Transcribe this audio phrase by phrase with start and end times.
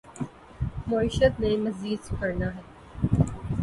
[0.87, 2.61] معیشت نے مزید سکڑنا ہے۔